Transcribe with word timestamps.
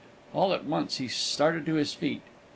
All 0.33 0.51
at 0.51 0.65
once 0.65 0.97
he 0.97 1.07
started 1.07 1.63
to 1.67 1.75
his 1.75 1.93
feet. 1.93 2.23